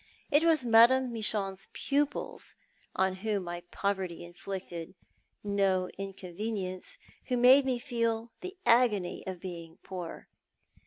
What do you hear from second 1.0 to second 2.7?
Michon's pupils,